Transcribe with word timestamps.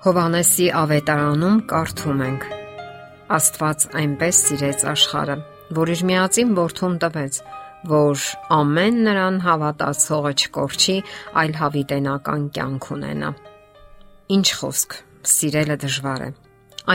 Հովանեսի 0.00 0.66
ավետարանում 0.80 1.56
կարդում 1.68 2.20
ենք. 2.24 2.44
Աստված 3.36 3.82
այնպես 4.00 4.38
սիրեց 4.46 4.84
աշխարը, 4.94 5.34
որ 5.76 5.92
իր 5.92 6.02
միածին 6.08 6.54
որդուն 6.56 6.94
տվեց, 7.02 7.40
որ 7.90 8.24
ամեն 8.56 9.02
նրան 9.10 9.36
հավատացողը 9.44 10.32
չկորչի, 10.40 10.96
այլ 11.42 11.52
հավիտենական 11.60 12.48
կյանք 12.56 12.88
ունենա։ 12.96 13.30
Ինչ 14.40 14.46
խոսք, 14.62 14.98
սիրելը 15.36 15.78
դժվար 15.84 16.26
է։ 16.30 16.32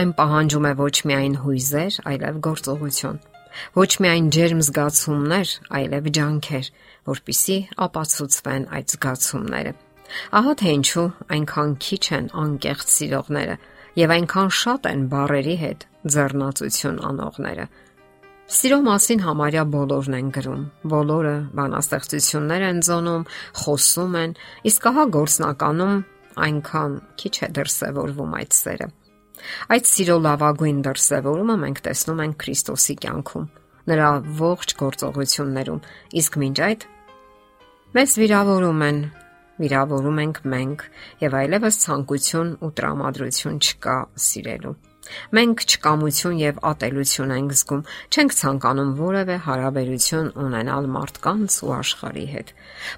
Այն 0.02 0.12
պահանջում 0.18 0.66
է 0.66 0.76
ոչ 0.82 0.94
միայն 1.06 1.40
հույզեր, 1.46 2.02
այլև 2.10 2.44
գործողություն։ 2.50 3.24
Ոչ 3.78 3.90
միայն 4.02 4.30
ջերմ 4.34 4.66
զգացումներ, 4.66 5.56
այլև 5.78 6.14
ջանքեր, 6.18 6.76
որpիսի 7.14 7.58
ապացուցվեն 7.86 8.72
այդ 8.74 8.96
զգացումները։ 8.96 9.78
Ահա 10.36 10.52
թե 10.60 10.74
ինչու 10.76 11.06
այնքան 11.36 11.72
քիչ 11.86 12.04
են 12.16 12.28
անկեղծ 12.42 12.92
սիրողները 12.96 13.56
եւ 13.96 14.14
այնքան 14.16 14.50
շատ 14.60 14.88
են 14.90 15.02
բարերի 15.12 15.56
հետ 15.62 15.86
ձեռնացություն 16.16 16.98
անողները։ 17.10 17.66
Սիրո 18.46 18.78
մասին 18.86 19.22
համարյա 19.26 19.62
բոլորն 19.72 20.16
են 20.16 20.28
գրում, 20.36 20.60
բոլորը 20.92 21.34
բանաստեղծություններ 21.58 22.64
են 22.66 22.82
զոնում, 22.86 23.24
խոսում 23.62 24.14
են, 24.20 24.36
իսկ 24.70 24.86
ահա 24.90 25.04
գործնականում 25.16 25.96
այնքան 26.46 26.94
քիչ 27.22 27.34
է 27.42 27.48
դրսևորվում 27.56 28.36
այդ 28.38 28.56
սերը։ 28.60 28.88
Այդ 29.74 29.88
սիրո 29.90 30.16
լավագույն 30.26 30.78
դրսևորումը 30.86 31.56
մենք 31.66 31.82
տեսնում 31.86 32.22
ենք 32.26 32.38
Քրիստոսի 32.46 32.96
կյանքում, 33.02 33.46
նրա 33.90 34.08
ողջ 34.46 34.74
գործողություններում, 34.86 35.84
իսկ 36.22 36.38
մինչ 36.42 36.56
այդ 36.66 36.86
մեզ 37.96 38.16
վիրավորում 38.22 38.82
են 38.86 38.98
վիրավորում 39.60 40.18
ենք 40.22 40.40
մենք 40.52 40.82
եւ 41.22 41.36
այլևս 41.40 41.78
ցանկություն 41.84 42.50
ու 42.66 42.70
տրամադրություն 42.80 43.60
չկա 43.66 43.96
սիրելու։ 44.26 44.74
Մենք 45.38 45.62
չկամություն 45.66 46.40
եւ 46.40 46.56
ատելություն 46.70 47.34
ենք 47.36 47.52
զգում, 47.60 47.82
չենք 48.10 48.34
ցանկանում 48.40 48.90
որևէ 48.98 49.36
հարաբերություն 49.46 50.32
ունենալ 50.46 50.88
մարդկանց 50.96 51.58
ու 51.62 51.72
աշխարհի 51.76 52.26
հետ։ 52.32 52.50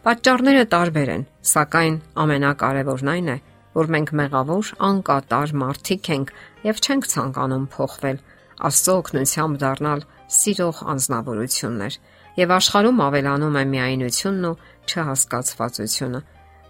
Պատճառները 0.09 0.65
տարբեր 0.73 1.13
են, 1.19 1.27
սակայն 1.53 2.01
ամենակարևորն 2.25 3.13
այն 3.13 3.29
է, 3.29 3.39
որ 3.79 3.93
մենք 3.95 4.15
մեղավոր, 4.23 4.73
անկատար 4.89 5.55
մարդիկ 5.63 6.11
ենք 6.17 6.35
եւ 6.65 6.83
չենք 6.89 7.11
ցանկանում 7.13 7.69
փոխվել, 7.77 8.19
Աստծո 8.59 8.95
օգնությամբ 8.99 9.59
դառնալ 9.63 10.01
սիրող 10.35 10.79
անznավորություններ։ 10.93 11.99
Եվ 12.39 12.55
աշխարհում 12.57 13.03
ավելանում 13.05 13.59
է 13.59 13.63
միայնությունն 13.75 14.49
ու 14.49 14.57
չհասկացվածությունը 14.89 16.21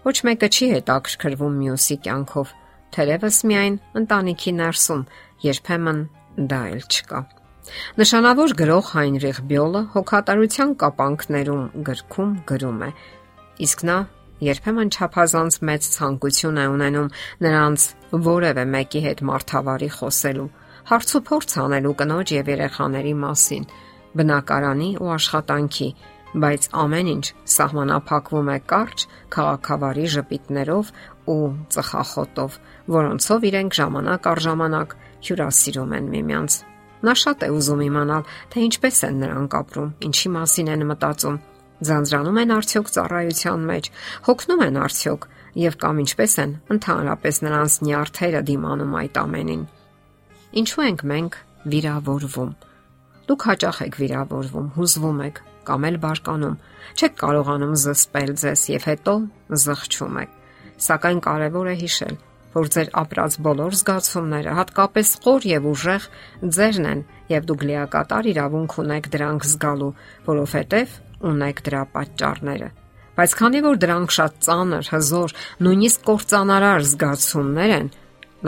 Ոչ 0.05 0.15
մեկը 0.27 0.47
չի 0.49 0.67
հետաքրքրվում 0.73 1.57
մյուսի 1.63 1.97
կյանքով, 2.05 2.53
թերևս 2.95 3.39
միայն 3.49 3.75
ընտանիքի 3.99 4.53
ներսում, 4.59 5.01
երբեմն 5.43 5.99
դա 6.49 6.61
էլ 6.69 6.85
չկա։ 6.87 7.19
Նշանավոր 7.99 8.53
գրող 8.59 8.87
Հայնրիխ 8.95 9.41
Բյոլը 9.49 9.81
հոգատարության 9.93 10.71
կապանքներում 10.83 11.65
գրքում 11.89 12.31
գրում 12.49 12.79
է. 12.87 12.89
իսկ 13.59 13.79
նա 13.89 13.97
երբեմն 14.39 14.89
չափազանց 14.95 15.55
մեծ 15.67 15.87
ցանկություն 15.93 16.59
է 16.63 16.65
ունենում 16.73 17.09
նրանց 17.43 17.85
որևէ 18.29 18.63
մեկի 18.73 19.01
հետ 19.05 19.19
մարդավարի 19.29 19.89
խոսելու, 19.99 20.49
հարցուփորձ 20.89 21.51
անելու 21.63 21.95
կնոջ 21.99 22.27
եւ 22.39 22.51
երեխաների 22.55 23.13
մասին, 23.23 23.67
բնակարանի 24.15 24.89
ու 25.03 25.11
աշխատանքի, 25.19 25.89
բայց 26.29 26.65
ամեն 26.77 27.07
ինչ 27.09 27.25
սահմանափակվում 27.49 28.49
է 28.53 28.57
կարճ 28.69 29.05
քաղաքավարի 29.33 30.05
ժպիտներով 30.13 30.91
ու 31.33 31.37
ծխախոտով, 31.73 32.57
որոնցով 32.93 33.47
իրենք 33.49 33.77
ժամանակ 33.79 34.29
առ 34.29 34.41
ժամանակ 34.45 34.93
հյուրասիրում 35.25 35.95
են 35.97 36.11
միմյանց։ 36.13 36.57
Նա 36.99 37.13
շատ 37.23 37.43
է 37.47 37.49
ուզում 37.55 37.81
իմանալ, 37.89 38.23
թե 38.51 38.63
ինչպես 38.69 38.97
են 39.09 39.19
նրանք 39.23 39.57
ապրում, 39.59 39.89
ինչի 40.09 40.29
մասին 40.35 40.71
են 40.73 40.85
մտածում, 40.89 41.37
ձանձրանում 41.89 42.39
են 42.43 42.53
արդյոք 42.59 42.89
ծառայության 42.95 43.61
մեջ, 43.69 43.85
հոգնում 44.29 44.63
են 44.67 44.79
արդյոք 44.83 45.27
եւ 45.59 45.77
կամ 45.79 46.01
ինչպես 46.03 46.33
են 46.43 46.51
ընդհանրապես 46.75 47.39
նրանց 47.45 47.77
նյարդերը 47.89 48.41
դիմանում 48.49 48.97
այդ 48.99 49.19
ամենին։ 49.23 49.63
Ինչու 50.59 50.83
ենք 50.89 51.05
մենք 51.09 51.39
վիրավորվում։ 51.69 52.51
Դուք 53.29 53.45
հաճախ 53.49 53.79
եք 53.85 53.97
վիրավորվում, 53.99 54.67
հուզվում 54.75 55.19
եք, 55.29 55.41
կամ 55.69 55.85
էլ 55.89 55.97
բարկանում։ 56.03 56.57
Չեք 56.99 57.13
կարողանում 57.21 57.75
զսպել 57.83 58.31
ձեզ 58.41 58.63
եւ 58.73 58.87
հետո 58.89 59.13
զղջում 59.63 60.17
եք։ 60.23 60.33
Սակայն 60.89 61.19
կարևոր 61.29 61.69
է 61.69 61.75
հիշել, 61.79 62.15
որ 62.55 62.69
ձեր 62.73 62.89
ապրած 63.01 63.37
բոլոր 63.45 63.75
զգացումները, 63.79 64.53
հատկապես 64.59 65.09
խոր 65.23 65.47
եւ 65.49 65.67
ուժեղ, 65.69 66.05
ձերն 66.57 66.89
են 66.89 67.01
եւ 67.29 67.47
դուք 67.49 67.65
լիակատար 67.69 68.29
իրավունք 68.33 68.75
ունեք 68.83 69.09
դրանք 69.13 69.47
զգալու, 69.49 69.93
որովհետեւ 70.29 70.95
ունեք 71.29 71.63
դրա 71.69 71.81
պատճառները։ 71.93 72.69
Բայց 73.19 73.31
քանի 73.39 73.61
որ 73.67 73.79
դրանք 73.83 74.13
շատ 74.15 74.35
ծանր, 74.47 74.89
հզոր, 74.95 75.33
նույնիսկ 75.67 76.03
կործանարար 76.09 76.85
զգացումներ 76.89 77.73
են, 77.79 77.89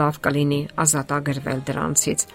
լավ 0.00 0.20
կլինի 0.24 0.60
ազատագրվել 0.82 1.60
դրանցից 1.68 2.26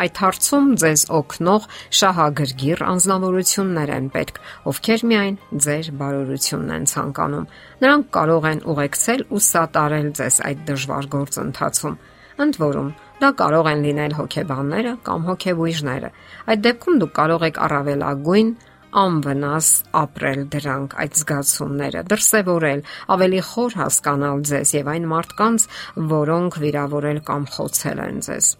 Այդ 0.00 0.20
հարցում 0.20 0.68
ձեզ 0.80 1.02
օգնող 1.12 1.64
շահագրգիռ 1.98 2.82
անznավորություններ 2.86 3.90
են 3.96 4.06
պետք, 4.14 4.38
ովքեր 4.70 5.02
միայն 5.10 5.36
ձեր 5.66 5.90
բարօրությունն 6.00 6.72
են 6.76 6.86
ցանկանում։ 6.92 7.50
Նրանք 7.84 8.08
կարող 8.16 8.48
են 8.50 8.62
ուղեկցել 8.72 9.24
ու 9.28 9.42
սատարել 9.50 10.08
ձեզ 10.20 10.40
այդ 10.48 10.64
դժվար 10.70 11.10
գործընթացում։ 11.16 11.98
Ընդ 12.40 12.58
որում, 12.64 12.90
դա 13.20 13.30
կարող 13.42 13.68
են 13.70 13.84
լինել 13.84 14.16
հոգեբանները 14.16 14.92
կամ 15.04 15.28
հոգեբույժները։ 15.28 16.10
Այդ 16.48 16.64
դեպքում 16.64 17.00
դուք 17.04 17.12
կարող 17.20 17.46
եք 17.50 17.60
առավելագույն 17.66 18.52
անվնաս 19.00 19.68
ապրել 20.00 20.40
դրանք 20.54 20.96
այդ 21.04 21.20
զգացումները, 21.20 22.02
դրսևորել, 22.10 22.82
ավելի 23.16 23.44
խոր 23.50 23.76
հասկանալ 23.82 24.42
ձեզ 24.50 24.74
եւ 24.80 24.90
այն 24.96 25.06
մարդկանց, 25.12 25.68
որոնք 26.16 26.58
վիրավորել 26.64 27.22
կամ 27.30 27.46
խոցել 27.54 28.04
են 28.08 28.20
ձեզ։ 28.26 28.50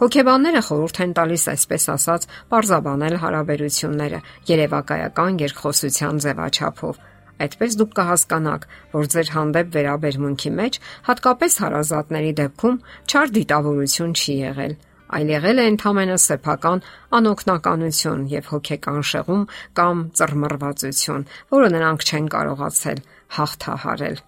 Հոգեբանները 0.00 0.60
խորհուրդ 0.64 0.98
են 1.04 1.10
տալիս 1.16 1.42
այսպես 1.52 1.84
ասած 1.92 2.22
parzabanել 2.48 3.16
հարաբերությունները 3.20 4.20
երևակայական 4.48 5.40
երկխոսության 5.42 6.20
ձևաչափով։ 6.24 7.00
Այդպես 7.44 7.76
դուք 7.80 7.92
կհասկանաք, 7.98 8.64
որ 8.96 9.10
ձեր 9.12 9.32
հանդեպ 9.34 9.68
վերաբերմունքի 9.76 10.52
մեջ 10.56 10.78
հատկապես 11.10 11.58
հարազատների 11.64 12.32
դեպքում 12.40 12.80
չար 13.12 13.34
դիտավորություն 13.36 14.16
չի 14.16 14.34
եղել, 14.40 14.74
այլ 15.20 15.32
եղել 15.36 15.60
է 15.60 15.68
ընդհանրապես 15.74 16.26
սեփական 16.30 16.84
անօքնականություն 17.20 18.26
եւ 18.32 18.50
հոգեկան 18.56 19.00
շեղում 19.10 19.46
կամ 19.80 20.04
ծռմռվածություն, 20.16 21.26
որը 21.60 21.72
նրանք 21.76 22.06
չեն 22.08 22.30
կարողացել 22.40 23.00
հաղթահարել։ 23.36 24.20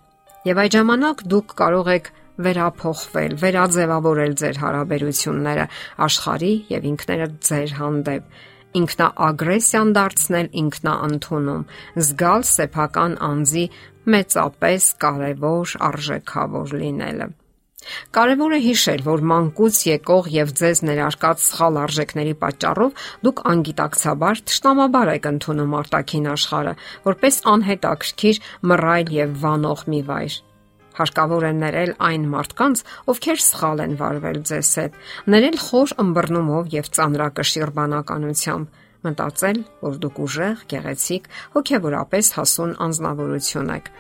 Եվ 0.43 0.61
այդ 0.63 0.77
ժամանակ 0.77 1.25
դուք 1.33 1.57
կարող 1.63 1.91
եք 1.97 2.09
վերափոխվել, 2.47 3.37
վերաձևավորել 3.43 4.33
ձեր 4.43 4.63
հարաբերությունները 4.63 5.67
աշխարհի 6.07 6.55
եւ 6.73 6.89
ինքներդ 6.93 7.37
ձեր 7.49 7.77
հանդեպ 7.83 8.41
ինքնաագրեսիան 8.73 9.93
դարձնել 9.99 10.49
ինքնաընդունում, 10.63 11.67
զգալ 12.07 12.47
սեփական 12.49 13.17
անձի 13.29 13.65
մեծապես 14.13 14.89
կարևոր 15.05 15.77
արժեքավոր 15.93 16.77
լինելը։ 16.83 17.29
Կարևոր 18.15 18.53
է 18.57 18.61
հիշել, 18.63 19.01
որ 19.07 19.23
մանկուց 19.31 19.79
եկող 19.89 20.29
եւ 20.33 20.53
ձեզ 20.61 20.83
ներարկած 20.89 21.43
սխալ 21.47 21.81
արժեքների 21.83 22.35
պատճառով 22.45 23.03
դուք 23.27 23.43
անգիտակցաբար 23.53 24.43
ճշտամաբար 24.53 25.13
եք 25.17 25.29
ընդունում 25.33 25.77
արտաքին 25.81 26.31
աշխարհը, 26.37 26.77
որպես 27.11 27.43
անհետաքրքիր, 27.57 28.43
մռայլ 28.73 29.13
եւ 29.19 29.37
վանող 29.43 29.87
մի 29.93 30.03
վայր։ 30.13 30.41
Հարկավոր 30.99 31.45
է 31.49 31.53
ներել 31.63 31.93
այն 32.09 32.25
մարդկանց, 32.33 32.85
ովքեր 33.13 33.43
սխալ 33.43 33.83
են 33.87 33.99
վարվել 34.01 34.39
ձեզ 34.51 34.71
հետ, 34.83 34.97
ներել 35.33 35.59
խոր 35.67 35.95
ըմբռնումով 36.03 36.73
եւ 36.77 36.91
ծանրակշիռ 36.99 37.73
բանականությամբ, 37.79 38.81
մտածել, 39.03 39.61
որ 39.83 40.01
դուք 40.03 40.19
ուժեղ, 40.23 40.65
գեղեցիկ, 40.73 41.29
հոգեվորապես 41.57 42.33
հասուն 42.39 42.75
անznավորություն 42.87 43.73
եք։ 43.77 43.93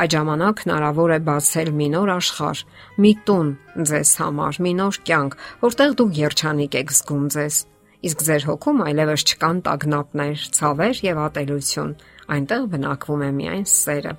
Այդ 0.00 0.14
ժամանակ 0.16 0.60
հնարավոր 0.64 1.10
է 1.12 1.18
բացել 1.28 1.70
մի 1.76 1.88
նոր 1.92 2.10
աշխարհ, 2.14 2.60
մի 3.04 3.12
տուն 3.28 3.50
ձեզ 3.90 4.12
համար, 4.20 4.60
մի 4.64 4.72
նոր 4.80 4.98
կյանք, 5.10 5.36
որտեղ 5.64 5.96
դուք 6.00 6.14
երջանիկ 6.20 6.78
եք 6.80 6.94
զգում 6.96 7.26
ձեզ։ 7.36 7.58
Իսկ 8.00 8.24
ձեր 8.30 8.46
հոգում 8.48 8.80
այլևս 8.86 9.26
չկան 9.28 9.60
տագնապներ, 9.66 10.48
ցավեր 10.56 11.04
եւ 11.04 11.22
ատելություն։ 11.26 11.94
Այնտեղ 12.32 12.66
բնակվում 12.72 13.24
է 13.28 13.30
միայն 13.40 13.66
սերը։ 13.76 14.16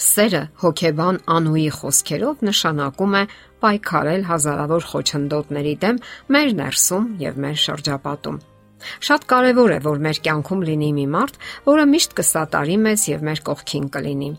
Սերը 0.00 0.40
հոգեբան 0.62 1.18
Անուի 1.34 1.66
խոսքերով 1.76 2.44
նշանակում 2.48 3.16
է 3.18 3.24
պայքարել 3.60 4.22
հազարավոր 4.30 4.86
խոչընդոտների 4.90 5.74
դեմ 5.82 5.98
մեր 6.36 6.52
ներսում 6.60 7.08
եւ 7.20 7.40
մեր 7.44 7.58
շրջապատում։ 7.64 8.38
Շատ 8.80 9.26
կարևոր 9.32 9.74
է, 9.76 9.80
որ 9.84 10.00
մեր 10.06 10.20
կյանքում 10.24 10.62
լինի 10.70 10.90
մի 10.96 11.06
մարդ, 11.14 11.36
որը 11.68 11.84
միշտ 11.90 12.14
կսատարի 12.20 12.78
մեզ 12.86 13.04
եւ 13.10 13.26
մեր 13.28 13.42
կողքին 13.50 13.90
կլինի։ 13.96 14.30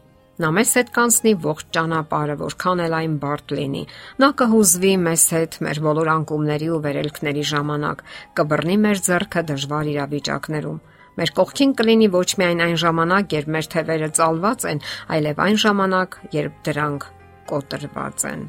Նա 0.42 0.50
մեզ 0.58 0.70
հետ 0.80 0.90
կանցնի 0.96 1.32
ողջ 1.46 1.66
ճանապարհը, 1.78 2.36
որքան 2.42 2.80
էլ 2.88 2.94
այն 2.98 3.18
բարդ 3.22 3.52
լինի։ 3.60 3.82
Նա 4.24 4.30
կհուզվի 4.42 4.94
մեզ 5.06 5.26
հետ 5.36 5.58
մեր 5.68 5.82
բոլոր 5.86 6.10
անկումների 6.16 6.70
ու 6.74 6.80
վերելքների 6.88 7.44
ժամանակ, 7.52 8.02
կբռնի 8.40 8.78
մեր 8.88 9.04
ձեռքը 9.06 9.44
դժվար 9.52 9.92
իրավիճակներում։ 9.92 10.82
Մեր 11.22 11.32
կողքին 11.38 11.74
կլինի 11.78 12.08
ոչ 12.16 12.30
միայն 12.42 12.62
այն 12.66 12.78
ժամանակ, 12.82 13.34
երբ 13.38 13.50
մեր 13.54 13.68
թևերը 13.72 14.08
ծալված 14.18 14.64
են, 14.72 14.80
այլև 15.14 15.42
այն 15.46 15.60
ժամանակ, 15.62 16.16
երբ 16.34 16.56
դրանք 16.66 17.06
կոտրված 17.52 18.26
են։ 18.32 18.48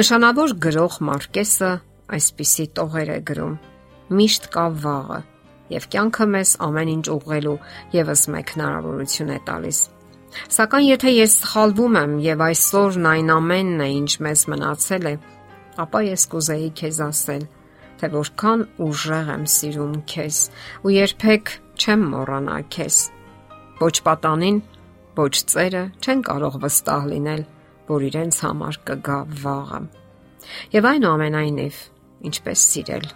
Նշանավոր 0.00 0.54
գրող 0.66 0.96
Մարկեսը 1.06 1.70
այսպիսի 2.16 2.66
տողեր 2.78 3.12
է 3.14 3.18
գրում. 3.30 3.54
Միշտ 4.18 4.50
կա 4.56 4.66
վաղը, 4.82 5.20
եւ 5.70 5.86
կյանքը 5.94 6.26
մեզ 6.34 6.56
ամեն 6.66 6.92
ինչ 6.96 7.06
ուղղելու 7.14 7.56
եւս 7.94 8.22
մեկ 8.34 8.52
հնարավորություն 8.56 9.30
է 9.30 9.38
տալիս։ 9.46 9.80
Սակայն 10.58 10.86
եթե 10.90 11.14
ես 11.14 11.38
սխալվում 11.44 12.00
եմ 12.00 12.18
եւ 12.26 12.44
այսօրն 12.50 13.08
այն 13.14 13.32
ամենն 13.36 13.86
է, 13.86 13.88
ինչ 14.00 14.12
մեզ 14.26 14.44
մնացել 14.50 15.08
է, 15.10 15.14
ապա 15.86 16.02
ես 16.06 16.26
կուզեի 16.34 16.70
քեզ 16.82 17.00
ասել, 17.06 17.46
թե 18.00 18.10
որքան 18.14 18.64
ուժեղ 18.86 19.30
եմ 19.34 19.46
սիրում 19.54 19.94
քեզ 20.10 20.40
ու 20.82 20.92
երբեք 20.96 21.54
չեմ 21.80 22.04
մոռանա 22.14 22.58
քեզ։ 22.74 22.98
Ոչ 23.80 23.94
պատանին, 24.08 24.60
ոչ 25.20 25.34
ծերը 25.52 25.84
չեն 26.00 26.26
կարող 26.30 26.60
վստահ 26.64 27.08
լինել, 27.14 27.46
որ 27.90 28.06
իրենց 28.10 28.42
համար 28.46 28.82
կգա 28.90 29.18
վաղը։ 29.44 29.80
Եվ 30.74 30.90
այնուամենայնիվ, 30.90 31.80
ինչպես 32.30 32.68
սիրել։ 32.74 33.10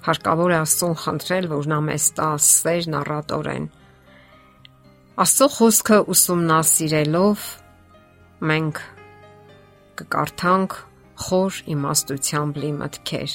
Հարկավոր 0.00 0.54
է 0.54 0.58
Աստծուն 0.60 0.96
խնդրել, 1.04 1.52
որ 1.54 1.68
նա 1.70 1.78
մեզ 1.90 2.06
տա 2.16 2.30
սերն 2.50 2.96
առատորեն 3.00 3.68
Աստծո 5.20 5.46
խոսքը 5.52 5.96
ուսումնասիրելով 6.12 7.42
մենք 8.50 8.78
կկարդանք 10.00 10.76
խոր 11.24 11.58
իմաստությամբ 11.74 12.60
լի 12.62 12.70
մտքեր։ 12.78 13.34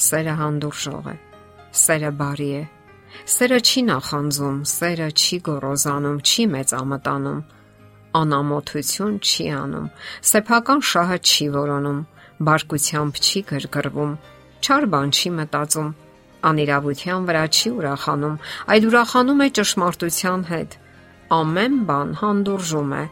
Սերը 0.00 0.34
հանդուրժող 0.40 1.08
է։ 1.12 1.14
Սերը 1.80 2.10
բարի 2.20 2.50
է։ 2.60 2.62
Սերը 3.34 3.58
չի 3.68 3.80
նախանձում, 3.90 4.58
սերը 4.74 5.08
չի 5.20 5.38
գոռոզանում, 5.48 6.18
չի 6.30 6.44
մեծամտանում, 6.54 7.40
անամոթություն 8.20 9.16
չի 9.20 9.46
անում, 9.60 9.88
սեփական 10.30 10.84
շահը 10.90 11.18
չի 11.30 11.46
որոնում, 11.56 12.00
բարկությամբ 12.50 13.20
չի 13.20 13.40
գրգռվում, 13.50 14.12
չար 14.64 14.86
բան 14.94 15.10
չի 15.20 15.34
մտածում, 15.40 15.90
անիրավության 16.50 17.26
վրա 17.30 17.44
չի 17.50 17.68
ուրախանում, 17.80 18.38
այլ 18.74 18.86
ուրախանում 18.90 19.42
է 19.44 19.48
ճշմարտության 19.60 20.46
հետ 20.50 20.78
ամեն 21.30 21.74
բան 21.86 22.08
հանդուրժում 22.18 22.92
է, 22.98 23.02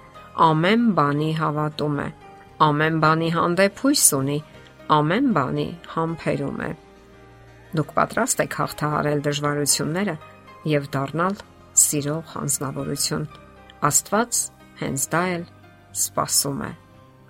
ամեն 0.42 0.86
բանի 0.96 1.28
հավատում 1.38 1.98
է, 2.02 2.06
ամեն 2.66 2.96
բանի 3.04 3.28
հանդեպ 3.36 3.82
հույս 3.84 4.06
ունի, 4.18 4.38
ամեն 4.88 5.26
բանի 5.36 5.68
համբերում 5.94 6.60
է։ 6.64 6.70
Դուք 7.78 7.90
պատրաստ 7.98 8.42
եք 8.44 8.54
հաղթահարել 8.58 9.22
դժվարությունները 9.26 10.14
եւ 10.72 10.88
դառնալ 10.94 11.36
սիրող 11.82 12.32
հանձնավորություն։ 12.34 13.26
Աստված 13.88 14.40
հենց 14.80 15.04
դա 15.12 15.22
էլ 15.34 15.44
սпасում 15.98 16.62
է 16.68 16.70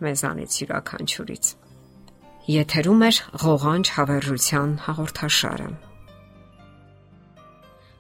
մեզանից 0.06 0.60
յուրաքանչյուրից։ 0.62 1.50
Եթերում 2.48 3.04
է 3.04 3.10
ղողանջ 3.42 3.92
հավերժության 3.98 4.70
հաղորդաշարը։ 4.86 5.68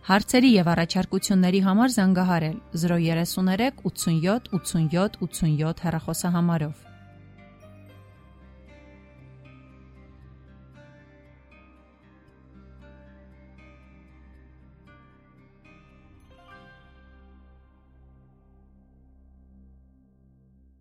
Հարցերի 0.08 0.50
եւ 0.54 0.68
առաջարկությունների 0.72 1.58
համար 1.66 1.90
զանգահարել 1.98 2.54
033 2.82 3.82
87 3.84 4.48
87 4.56 5.18
87 5.26 5.82
հեռախոսահամարով։ 5.84 6.87